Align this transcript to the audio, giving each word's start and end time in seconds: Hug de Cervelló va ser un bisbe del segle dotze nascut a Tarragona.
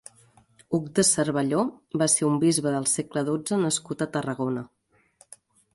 Hug 0.77 0.87
de 0.99 1.05
Cervelló 1.09 1.59
va 2.03 2.07
ser 2.13 2.25
un 2.31 2.41
bisbe 2.45 2.75
del 2.77 2.89
segle 2.95 3.25
dotze 3.29 3.61
nascut 3.67 4.05
a 4.07 4.13
Tarragona. 4.19 4.67